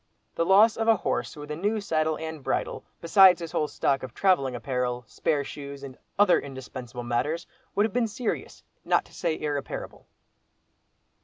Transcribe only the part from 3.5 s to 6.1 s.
whole stock of travelling apparel, spare shoes, and